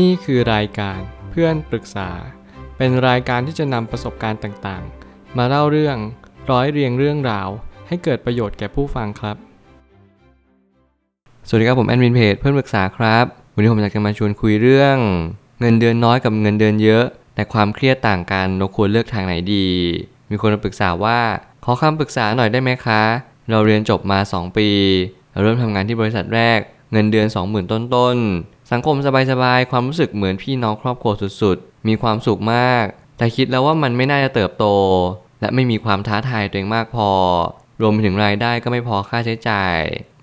[0.00, 0.98] นี่คือรายการ
[1.30, 2.10] เพื่อนปรึกษา
[2.76, 5.96] เป็นรายการที่จะนำประสบการณ์ต่างๆ มาเล่าเรื่อง
[6.50, 7.48] ร้อยเรียงเรื่องราว
[7.88, 9.36] ให้เกิดประโยชน์แก่ผู้ฟังครับ
[11.48, 13.24] สวัสดีครับผมแอดมินเพจเพื่อนปรึกษาครับ
[13.54, 14.96] วันนี้ผมอยากจะมาชวนคุยเรื่อง
[15.60, 17.04] เงินเดือนน้อยกับเงินเดือนเยอะ
[17.34, 19.66] แต่ความเครียดต่างกันเราควรเลือกทางไหนดี
[20.30, 21.20] มีคนมาปรึกษาว่า
[21.64, 23.02] ขอคำปรึกษาหน่อยได้ไหมคะ
[23.50, 24.68] เราเรียนจบมา 2 ปี
[25.32, 26.58] เราเริ่มทำงานที่บริษัทแรก
[26.92, 32.84] เงินเดือน 20,000 ต้นๆ สังคมสบายๆ ความรู้สึกเหมือนพี่น้องครอบครัวสุดๆ มีความสุขมาก
[33.18, 34.66] แต่คิดแล้วว่ามันไม่น่าจะเติบโต
[35.40, 37.10] และไม่มีความท้าทายตัวเองมากพอ
[37.80, 39.78] รวมไปถึงรายได้ก็ไม่พอค่าใช้จ่าย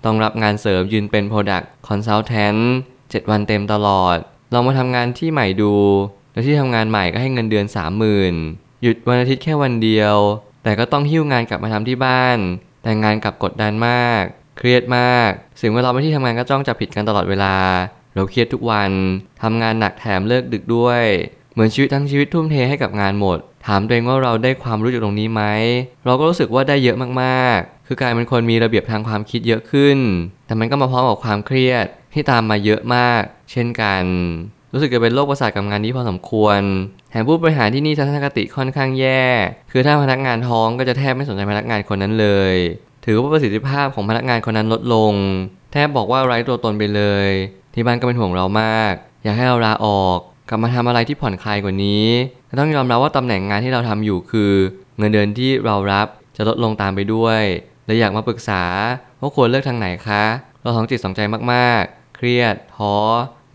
[0.06, 2.62] ต้องรับงานเสริมยืนเป็น Product Consultant
[3.00, 4.18] 7 วันเต็มตลอด
[4.54, 5.74] ลองมาทำงานที่ใหม่ดู
[6.32, 7.66] แล้วที่ทำงานใหม่ก็ให้เงินเดือน
[8.24, 10.16] 30,000 หยุดวันอาทิตย์แค่วันเดียว
[10.64, 12.38] แต่ก็ต้องหิ้วงานกลับมาทำที่บ้าน
[12.84, 14.24] แต่งานกลับกดดันมาก
[14.58, 15.30] เครียดมาก
[15.60, 17.56] สิ่งเวลาไปที่ทำงานก็จ้องจับผิดกันตลอดเวลา
[18.16, 18.92] เราเครียดทุกวัน
[19.42, 21.04] ทำงานหนักแถมเลิกดึกด้วย
[21.54, 25.44] เหมือนชีวิตทั้งชีวิตทุ่มเทให้กับงานหมด ถามตัวเองว่าเราได้ความรู้จากตรงนี้ไหม
[26.06, 29.98] เราก็รู้สึกว่าได้เยอะมากๆ คือกลายเป็นคนมีระเบียบทางความคิดเยอะขึ้น
[30.46, 33.22] แต่มันก็มาพร้อมกับความเครียดที่ตามมาเยอะมาก
[33.52, 34.04] เช่นกัน
[34.74, 36.60] รู้สึกจะเป็นโรคประสาทกับงานนี้พอสมควร
[37.10, 39.24] แถมผู้บริหารที่นี่ทัศนคติค่อนข้างแย่
[39.72, 42.56] คือถ้าพนักงานท้องก็จะแทบไม่สนใจพนักงานคนนั้นเลย
[43.06, 45.14] ถือว่าประสิทธิภาพของพนักงานคนนั้นลดลง
[45.72, 47.30] แทบบอกว่าไร้ตัวตนไปเลย
[47.74, 52.08] ที่บ้านก็เป็นห่วงเรามาก อยากให้เราลาออกกลับมาทำอะไรที่ผ่อนคลายกว่านี้
[52.48, 54.52] แต่ต้องยอมรับว่าตำแหน่งงานที่เราทำอยู่คือ
[54.98, 57.42] เงินเดือนที่เรารับจะลดลงตามไปด้วย
[57.86, 58.64] เลยอยากมาปรึกษา
[59.20, 60.24] ว่าควรเลือกทางไหนคะ
[60.62, 62.96] เราท้องจิตสองใจมากๆ เครียดท้อ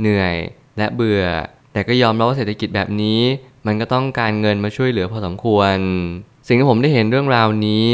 [0.00, 0.34] เหนื่อย
[0.78, 1.24] และเบื่อ
[1.72, 3.20] แต่ก็ยอมรับว่าเศรษฐกิจแบบนี้
[3.66, 5.74] มันก็ต้องการเงินมาช่วยเหลือพอสมควร
[6.46, 7.86] สิ่งที่ผมได้เห็นเรื่องราวนี้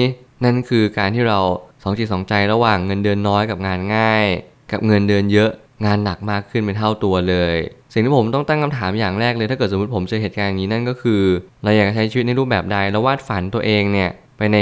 [0.44, 1.38] นั่นคือการที่เรา
[1.82, 4.26] สองจิตสองใจระหว่างเงินเดือนน้อยกับงานง่าย
[4.72, 5.50] กับเงินเดือนเยอะ
[5.86, 7.56] งานหนักมากขึ้นเป็นเท่าตัวเลย
[7.92, 11.22] สิ่งที่ผมต้องตั้งคำถามอย่างแรกเลย ถ้าเกิดสมมติผมเจอเหตุการณ์อย่างนี้นั่นก็คือ
[11.64, 14.58] เราอยากใช้ชีวิตในรูปแบบใดแล้ววาดฝันตัวเองเนี่ยไปใน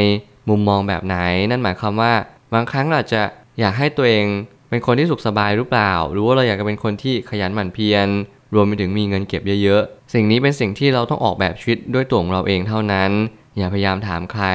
[0.49, 1.17] มุมมองแบบไหน
[1.51, 2.13] นั่นหมายความว่า
[2.55, 3.23] บางครั้งเราจะ
[3.61, 4.27] อยากให้ตัวเอง
[4.71, 8.09] เป็นคนที่สุขสบายหรือเปล่า หรือว่าเราอยากจะเป็นคนที่ขยันหมั่นเพียร
[8.55, 13.11] รวมไปถึงมีเงินเก็บเยอะๆ สิ่งนี้เป็นสิ่งที่เราต้องออกแบบชีวิตด้วยตัวของเราเองเท่านั้น
[13.57, 14.47] อย่าพยายามถามใคร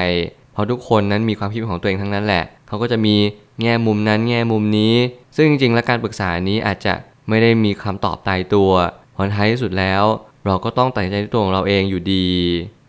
[0.54, 2.44] เพราะทุกคนนั้นมีความคิดของตัวเองทั้งนั้นแหละ
[2.74, 3.16] เขาก็จะมี
[3.62, 4.94] แง่มุมนั้นแง่มุมนี้
[5.36, 6.94] ซึ่งจริงๆ แล้วการปรึกษานี้อาจจะ
[7.30, 8.72] ไม่ได้มีคำตอบตายตัว
[9.16, 10.04] ผลท้ายที่สุดแล้ว
[10.46, 12.28] เราก็ต้องตัดใจด้วยตัวของเราเองอยู่ดี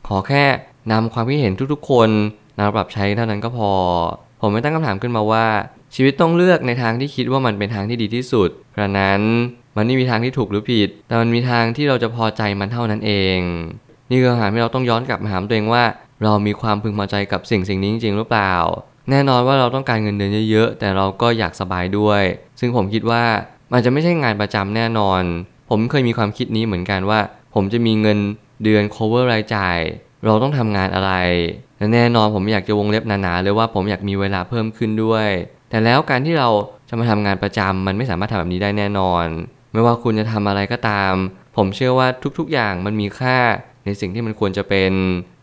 [0.09, 0.45] ขอแค่
[0.93, 2.09] นำความคิดเห็นทุกๆ คน
[2.59, 3.71] นำปรับใช้เท่านั้นก็พอ
[4.41, 5.47] ผมไม่ตั้งคำถามขึ้นมาว่า
[5.95, 9.21] ชีวิตต้องเลือกในทางที่คิดว่ามันเป็นทางที่ดีที่สุด เพราะนั้น
[9.77, 13.39] มันไม่มีทางที่ถูกหรือผิด แต่มันมีทางที่เราจะพอใจมันเท่านั้นเอง
[14.11, 15.85] นี่คือคำถามที่เราต้องย้อนกลับมาถามตัวเองว่า
[16.23, 18.55] เรามีความพึงพอใจกับสิ่งสิ่งนี้จริงๆหรือเปล่า
[19.11, 22.23] แน่นอนว่าเราต้องการเงินเดือนเยอะๆ แต่เราก็อยากสบายด้วย
[22.61, 23.25] ซึ่งผมคิดว่า
[23.73, 25.23] มันจะไม่ใช่งานประจำแน่นอน
[25.71, 27.21] ผมเคยมีความคิดนี้เหมือนกันว่า
[27.55, 28.19] ผมจะมีเงิน
[28.65, 29.79] เดือน cover รายจ่าย
[30.25, 31.13] เราต้องทำงานอะไร
[31.79, 35.29] และแน่นอนผมอยากจะวงเล็บหนาๆเลยว่าผมอยากมีเวลาเพิ่มขึ้นด้วย
[35.71, 36.49] แต่แล้วการที่เรา
[36.89, 39.25] จะมาทำงานประจำมันไม่สามารถทำแบบนี้ได้แน่นอน
[39.73, 41.13] ไม่ว่าคุณจะทำอะไรก็ตาม
[41.57, 42.07] ผมเชื่อว่า
[42.39, 43.39] ทุกๆอย่างมันมีค่า
[43.85, 44.93] ในสิ่งที่มันควรจะเป็น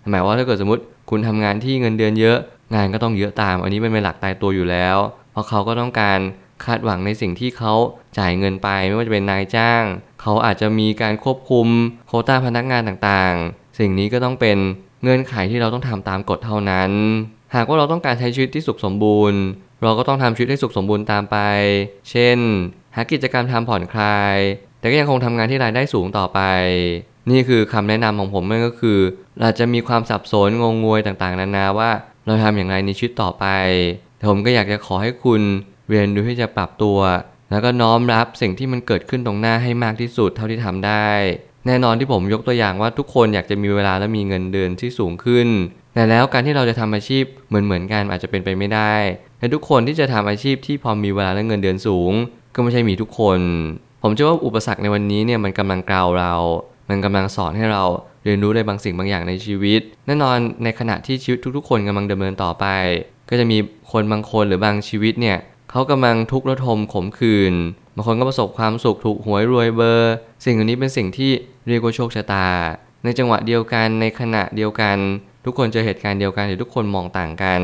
[0.10, 2.38] หมายว่าถ้าเกิดสมมติคุณทำงานที่เงินเดือนเยอะ
[2.76, 4.98] งานก็ต้องเยอะตาม อันนี้มันเป็นหลักตายตัวอยู่แล้ว
[5.32, 6.20] เพราะเขาก็ต้องการ
[6.66, 7.74] คาดหวังในสิ่งที่เขา
[8.18, 9.84] จ่ายเงินไป ไม่ว่าจะเป็นนายจ้าง
[10.22, 11.68] เขาอาจจะมีการควบคุม
[12.08, 14.58] โคต้าพนักงานต่างๆ สิ่งนี้ก็ต้องเป็น
[15.04, 16.92] เงื่อนไขที่เราต้องทำตามกฎเท่านั้น
[17.56, 19.40] หากว่าเราต้องการใช้ชีวิตที่สุขสมบูรณ์
[19.84, 21.38] เราก็ต้องทำชีวิตให้สุขสมบูรณ์ตามไป
[22.10, 22.38] เช่น
[22.96, 24.38] หากิจกรรมทำผ่อนคลาย
[24.80, 26.40] แต่ก็ยังคงทำงานที่รายได้สูงต่อไป
[27.32, 29.00] นี่คือคำแนะนำของผมนั่นก็คือ
[29.40, 31.92] เราจะมีความสับสนงงงวยต่างๆนานาว่า
[32.26, 33.46] เราทำอย่างไรในชีวิตต่อไป
[34.18, 35.42] แต่ผมก็อยากจะขอให้คุณ
[35.90, 37.00] เรียนรู้ที่จะปรับตัว
[37.52, 41.08] แล้วก็น้อมรับสิ่งที่มันเกิดขึ้นตรงหน้าให้มากที่สุดเท่าที่ทำได้
[41.68, 45.48] แน่นอนที่ผมยกตัวอย่างว่าทุกคนอยากจะมีเวลาและมีเงินเดือนที่สูงขึ้น
[45.94, 48.94] แต่แล้วการที่เราจะทำอาชีพเหมือนเหมือนกันอาจจะเป็นไปไม่ได้
[49.40, 52.12] และทุกคนที่จะทำอาชีพที่พอมีเวลาและเงินเดือนสูง
[52.56, 53.40] ก็ไม่ใช่มีทุกคน
[54.02, 56.34] ผมเชื่อว่าอุปสรรคในวันนี้เนี่ยมันกำลังกล่าวเรา
[56.90, 57.84] มันกำลังสอนให้เรา
[58.24, 62.66] เรียนรู้อะไรบางสิ่งบางอย่างในชีวิต แน่นอนในขณะที่ชีวิตทุกๆ คนกำลังดำเนินต่อไป
[63.30, 63.58] ก็จะมี
[63.92, 65.38] คนบางคนหรือบางชีวิตเนี่ย
[65.72, 67.54] เขากำลังทุกข์ระทมขมขื่น
[67.96, 70.14] บางคนก็ประสบความสุขถูกหวยรวยเบอร์
[70.46, 71.32] สิ่งเหล่านี้เป็นสิ่งที่
[71.68, 72.48] เรียกว่าโชคชะตา
[73.04, 74.98] ในจังหวะเดียวกันในขณะเดียวกัน
[75.46, 77.62] ทุกคนเจอเหตุการณ์เดียวกันแต่ทุกคนมองต่างกัน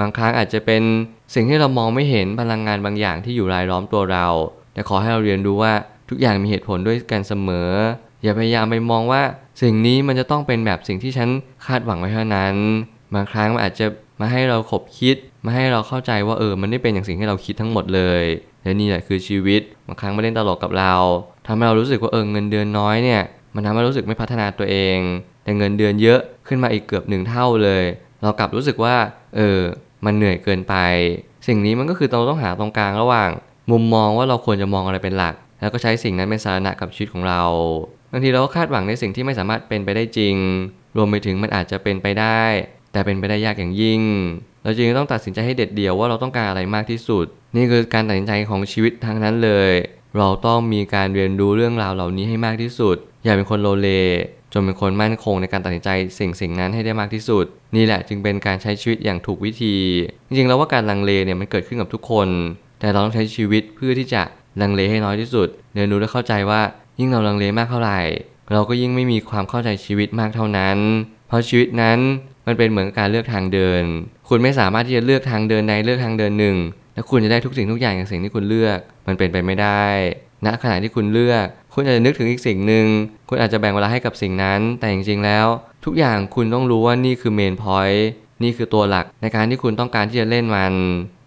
[0.00, 0.82] บางครั้งอาจจะเป็น
[1.34, 4.26] สิ่งที่เรามองไม่เห็นพลังงานบางอย่างที่อยู่รายล้อมตัวเรา
[4.74, 5.72] แต่ขอให้เราเรียนรู้ว่า
[6.08, 7.70] ทุกอย่างมีเหตุผลด้วยกันเสมอ
[8.22, 9.22] อย่าพยายามไปมองว่า
[9.60, 11.28] สิ่งนี้มันจะต้องเป็นแบบสิ่งที่ฉัน
[11.66, 12.54] คาดหวังไว้เท่านั้น
[13.14, 13.86] บางครั้งมันอาจจะ
[14.20, 18.24] มาให้เราขบคิด มาให้เราเข้าใจว่าเออ มันไม่เป็นอย่างสิ่งที่เราคิดทั้งหมดเลย
[18.62, 20.94] และนี่แหละคือชีวิต บางครั้งมาเล่นตลกกับเรา
[21.46, 23.22] ทำให้เรารู้สึกว่าเออเงินเดือนน้อยเนี่ย
[23.54, 24.98] มันทำให้รู้สึกไม่พัฒนาตัวเอง
[25.44, 27.84] แต่เงินเดือนเยอะขึ้นมาอีกเกือบหนึ่งเท่าเลย
[28.22, 28.96] เรากลับรู้สึกว่า
[29.36, 29.58] เออ
[30.04, 30.74] มันเหนื่อยเกินไป
[31.46, 33.30] สิ่งนี้มันก็คือเราต้องหาตรงกลางระหว่าง
[33.70, 37.42] มุมมองว่าเราควรจะมองอะไรเป็นหลัก แล้วก็ใช้สิ่งนั้นเป็นสาระกับชีวิตของเรา
[38.12, 40.36] บางทีเราก็คาดหวังในสิ่งที่ไม่สามารถเป็นไปได้จริง
[40.96, 42.42] รวมไปถึงมันอาจจะเป็นไปได้
[42.92, 44.02] แต่เป็นไปได้ยากอย่างยิ่ง
[44.62, 47.26] เราจึงต้องตัดสินใจให้เด็ดเดี่ยวว่าเราต้องการอะไรมากที่สุด
[47.56, 49.72] นี่คือการตัดสินใจของชีวิตทั้งนั้นเลย
[50.18, 53.88] เราต้องมีการเรียนรู้เรื่องราวเหล่านี้ให้มากที่สุด อย่าเป็นคนโลเล
[54.52, 57.44] จนเป็นคนมั่นคงในการตัดสินใจสิ่งสิ่งนั้นให้ได้มากที่สุด
[57.76, 59.76] นี่แหละจึงเป็นการใช้ชีวิตอย่างถูกวิธี
[60.28, 62.28] จริงๆแล้วว่าการลังเลเนี่ยมันเกิดขึ้นกับทุกคน
[62.80, 64.22] แต่เราต้องใช้ชีวิตเพื่อที่จะ
[64.60, 66.60] ลังเลให้น้อยที่สุด เรียนรู้และเข้าใจว่า
[66.98, 68.00] ยิ่งเราลังเลมากเท่าไหร่
[68.52, 70.78] เราก็ยิ่งไม่มีความเข้าใจชีวิตมากเท่านั้น
[71.28, 71.98] เพราะชีวิตนั้น
[72.46, 73.82] มันเป็นเหมือนการเลือกทางเดิน
[74.28, 76.56] คุณไม่สามารถที่จะเลือกทางเดินใดเลือกทางเดินหนึ่ง
[76.94, 79.84] และคุณจะได้ทุกสิ่งทุกอย่างอย่างสิ่งที่คุณเลือก มันเป็นไปไม่ได้
[80.46, 82.86] ณขณะที่คุณเลือก คุณอาจจะนึกถึงอีกสิ่งหนึ่ง
[83.28, 85.46] คุณอาจจะแบ่งเวลาให้กับสิ่งนั้น แต่จริงๆแล้ว
[85.84, 88.08] ทุกอย่างคุณต้องรู้ว่านี่คือเมนพอยต์
[88.42, 90.74] นี่คือตัวหลักในการที่คุณต้องการที่จะเล่นมัน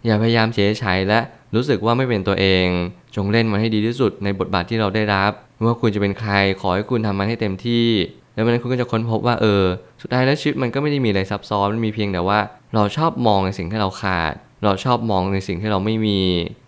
[0.05, 1.19] อย่าพยายามเฉยชัยและ
[1.55, 2.67] รู้สึกว่าไม่เป็นตัวเอง
[3.15, 5.31] จงเล่นมันให้ดีที่สุดในบทบาทที่เราได้รับ
[5.67, 7.87] ว่าคุณจะเป็นใครขอให้คุณทำมันให้เต็มที่
[8.33, 9.63] แล้ววันคุณก็จะค้นพบว่าเออ
[10.01, 12.39] สุดท้ายแล้วชีวิตมันก็ไม่ได้มีอะไรซับซ้อนมันมีเพียงแต่ว่า
[12.75, 16.21] เราชอบมองในสิ่งที่เราขาด เราชอบมองในสิ่งที่เราไม่มี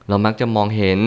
[0.09, 0.99] เรามักจะมองเห็น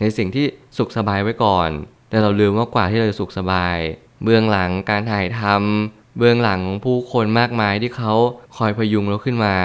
[0.00, 0.46] ในสิ่งที่
[0.78, 1.70] สุขสบายไว้ก่อน
[2.10, 3.76] แต่เราลืมว่ากว่าที่เราจะสุขสบาย
[4.22, 8.12] เบื้องหลังการถ่ายทำเบื้องหลังของผู้คนมากมายที่เขา
[8.56, 9.56] คอยพยุงเราขึ้นมา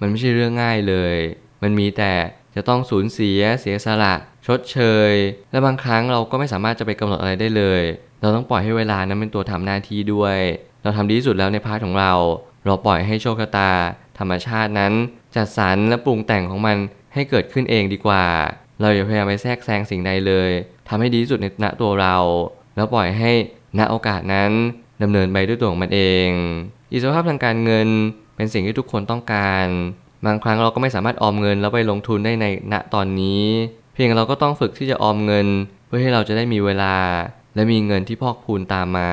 [0.00, 1.16] มันไม่ใช่เรื่องง่ายเลย
[1.62, 2.12] มันมีแต่
[2.54, 4.14] จะต้องสูญเสียเสียสละ
[4.48, 4.78] ชดเช
[5.10, 5.12] ย
[5.50, 7.82] และบางครั้งเราก็ไม่สามารถจะไปกำหนดอะไรได้เลย
[8.20, 10.38] เราต้องปล่อยให้เวลานั้นเป็นตัวทำหน้าที่ด้วย
[10.82, 12.12] เราทำดีที่สุดแล้วใน part ของเรา
[12.66, 13.70] เราปล่อยให้โชคชะตา
[14.18, 14.92] ธรรมชาตินั้น
[15.36, 16.76] จัดสรรและปรุงแต่งของมัน
[17.14, 18.24] ให้เกิดขึ้นเองดีกว่า
[18.80, 20.50] เราอย่าพยายามไปแทรกแซงสิ่งใดเลย
[20.88, 22.16] ทำให้ดีที่สุดในณตัวเรา
[22.76, 23.30] แล้วปล่อยให้
[23.78, 24.50] ณโอกาสนั้น
[25.02, 26.28] ดำเนินไปด้วยตัวของมันเอง
[26.92, 27.88] อิสรภาพทางการเงิน
[28.36, 29.66] เป็นสิ่งที่ทุกคนต้องการ
[30.26, 33.44] บางครั้งเราก็ไม่สามารถออมเงินแล้วไปลงทุนได้ในณตอนนี้
[34.00, 35.46] พียงเราก็ต้องฝึกที่จะออมเงิน
[35.86, 36.94] เพื่อให้เราจะได้มีเวลา
[37.54, 39.10] และมีเงินที่พอกพูนตามมา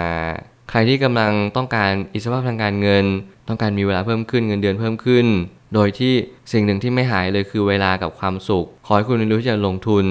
[0.69, 3.05] ใครที่กำลังต้องการอิสรภาพทางการเงิน
[3.47, 5.25] ต้องการมีเวลาเพิ่มขึ้นเงินเดือนเพิ่มขึ้น
[5.73, 6.13] โดยที่
[6.51, 10.05] สิ่งหนึ่งที่ไม่หายเลยคือเวลากับความสุข ขอให้คุณเรียนรู้ที่จะลงทุน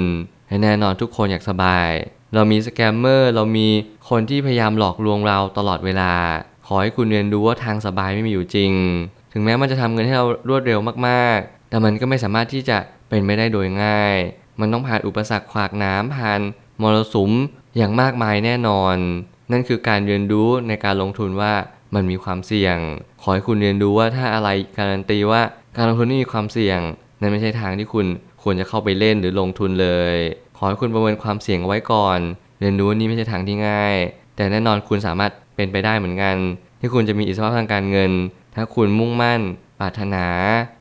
[0.48, 1.90] ให้แน่นอนทุกคนอยากสบาย
[2.34, 3.68] เรามีสแกมเมอร์เรามี
[4.08, 6.12] คนที่พยายามหลอกลวงเราตลอดเวลา
[6.66, 8.72] ขอให้คุณเรียนรู้ว่าทางสบายไม่มีอยู่จริง
[9.32, 10.78] ถึงแม้มันจะทำเงินให้เรารวดเร็ว
[11.08, 12.78] มากๆ แต่มันก็ไม่สามารถที่จะ
[13.08, 14.16] เป็นไม่ได้โดยง่าย
[14.60, 16.40] มันต้องผ่านอุปสรรคขวากน้ำผ่าน
[16.82, 17.32] มรสุม
[17.76, 18.96] อย่างมากมายแน่นอน
[19.52, 21.52] นั่นคือการเรียนรู้ในการลงทุนว่า
[21.94, 22.76] มันมีความเสี่ยง
[23.22, 24.48] ขอให้คุณเรียนรู้ว่าถ้าอะไร
[24.78, 25.42] การันตีว่า
[25.76, 26.80] การลงทุนไม่มีความเสี่ยง
[27.20, 28.06] นั่นไม่ใช่ทางที่คุณ
[28.42, 30.16] ควรจะเข้าไปเล่นหรือลงทุนเลย
[30.56, 32.18] ขอให้คุณประเมินความเสี่ยงเอาไว้ก่อน
[32.60, 33.96] เรียนรู้ว่านี่ไม่ใช่ทางที่ง่าย
[34.36, 36.36] แต่แน่นอนคุณสามารถเป็นไปได้เหมือนกัน
[36.80, 38.12] ที่คุณจะมีอิสรภาพทางการเงิน
[38.54, 39.40] ถ้าคุณมุ่งมั่น
[39.80, 40.26] ปรารถนา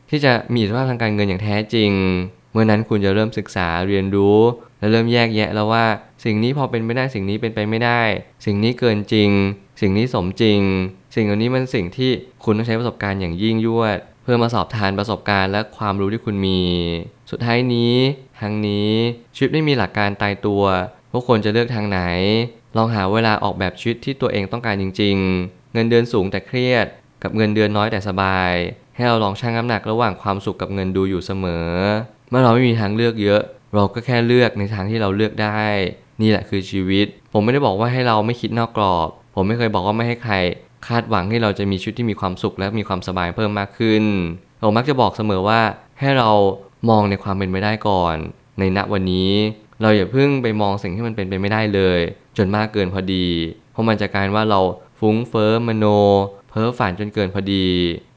[0.10, 1.92] ที่จะมีอิสรภาพทางการเงินอย่างแท้จริง
[2.54, 4.40] เมื่อนั้นคุณจะเริ่มศึกษาเรียนรู้
[4.80, 5.86] และเริ่มแยกแยะแล้วว่า
[6.26, 8.02] สิ่งนี้พอเป็นไปได้สิ่งนี้เป็นไปไม่ได้
[8.46, 9.30] สิ่งนี้เกินจริง
[9.82, 10.62] สิ่งนี้สมจริง
[11.16, 12.12] สิ่งเหล่านี้มันสิ่งที่
[12.44, 16.60] คุณต้องใช้ประสบการณ์อย่างยิ่งยวด เพื่อมาสอบทานประสบการณ์และความรู้ที่คุณมี
[17.32, 17.96] สุดท้ายนี้
[18.40, 18.92] ทางนี้
[19.36, 20.64] ชีวิตไม่มีหลักการตายตัว
[21.12, 22.02] ว่าควรจะเลือกทางไหน
[22.78, 26.86] ลองหาเวลาออกแบบชีวิตที่ตัวเองต้องการจริง ๆ เงินเดือนสูงแต่เครียด
[27.24, 28.52] กับเงินเดือนน้อยแต่สบาย
[28.96, 31.68] ให้เราลองชั่งน้ำหนักระหว่างความสุขกับเงินดูอยู่เสมอ
[32.36, 33.42] มื่อเราไม่มีทางเลือกเยอะ
[33.76, 35.64] เราก็แค่เลือกในทางที่เราเลือกได้
[36.22, 40.36] นี่แหละคือชีวิต ผมไม่ได้บอกว่าให้เราไม่คิดนอกกรอบ ผมไม่เคยบอกว่าไม่ให้ใคร
[40.88, 44.04] คาดหวังให้เราจะมีชีวิตที่มีความสุขและมีความสบายเพิ่มมากขึ้น
[44.66, 45.62] ผมมักจะบอกเสมอว่า
[46.00, 46.30] ให้เรา
[46.90, 48.16] มองในความเป็นไปได้ก่อน
[48.60, 49.32] ในณวันนี้
[49.82, 52.00] เราอย่าเพิ่งไปมองสิ่งที่มันเป็นไปไม่ได้เลย
[52.38, 53.28] จนมากเกินพอดี
[53.72, 54.60] เพราะมันจะกลายว่าเรา
[55.00, 55.86] ฟุ้งเฟ้อมโน
[56.54, 57.66] เพ้อฝันจนเกินพอดี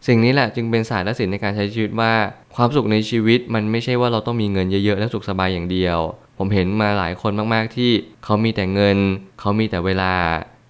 [0.06, 2.12] สิ่งนี้แหละจึงเป็นศาสตร์และศิลป์ในการใช้ชีวิตว่า
[2.56, 5.98] ความสุขในชีวิตมันไม่ใช่ว่าเราต้องมีเงินเยอะๆและสุขสบายอย่างเดียว
[6.38, 7.90] ผมเห็นมาหลายคนมากๆที่
[8.24, 8.98] เขามีแต่เงิน
[9.40, 10.14] เขามีแต่เวลา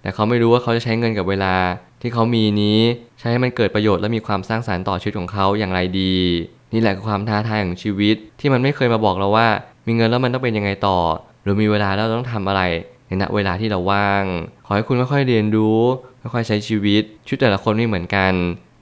[0.01, 1.55] แต่เขาไม่รู้ว่าเขาจะใช้เงินกับเวลา
[2.01, 2.79] ที่เขามีนี้
[3.19, 6.15] ใช้ให้มันเกิดประโยชน์และมีความสร้างสรรค์ต่อชีวิตของเขาอย่างไรดี
[6.73, 9.47] นี่แหละคือความท้าทายของชีวิต ที่มันไม่เคยมาบอกเราว่า
[9.87, 10.99] มีเงินแล้วมันต้องเป็นยังไงต่อ
[11.43, 12.61] หรือมีเวลาแล้วต้องทำอะไร
[13.07, 14.23] ในณเวลาที่เราว่าง
[14.65, 15.79] ขอให้คุณค่อยๆเรียนรู้
[16.33, 18.33] ค่อยๆใช้ชีวิตชีวิตแต่ละคนไม่เหมือนกัน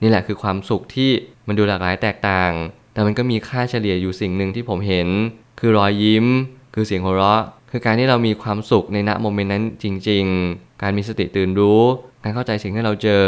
[0.02, 1.10] นี่แหละคือความสุขที่
[1.46, 2.52] มันดูหลากหลายแตกต่าง
[2.92, 5.08] แต่มันก็มีค่าเฉลี่ยอยู่สิ่งหนึ่งที่ผมเห็น
[5.60, 6.26] คือรอยยิ้ม
[6.74, 11.82] คือเสียงหัวเราะ คือการที่เรามีความสุขในณโมเมนต์นั้นจริง ๆ การมีสติตื่นรู้
[12.22, 13.24] การเข้าใจสิ่งที่เราเจอ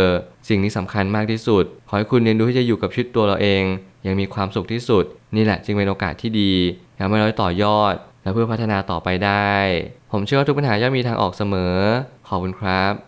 [0.49, 3.63] สิ่งนี้สำคัญมากที่สุด ขอให้คุณเรียนรู้ที่จะอยู่กับชีวิตตัวเราเอง
[4.03, 5.05] อย่างมีความสุขที่สุด
[5.37, 6.53] นี่แหละจึงเป็นโอกาสที่ดี
[6.99, 9.53] ทำให้เราต่อยอดและเพื่อพัฒนาต่อไปได้
[10.13, 11.75] ผมเชื่อว่าทุกปัญหาย่อมมีทางออกเสมอ
[12.29, 13.08] ขอบคุณครับ